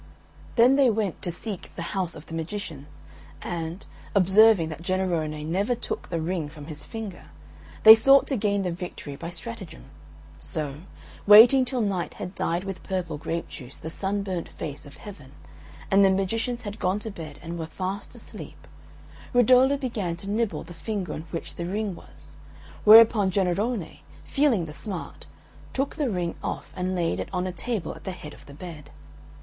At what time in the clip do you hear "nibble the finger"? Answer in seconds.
20.31-21.13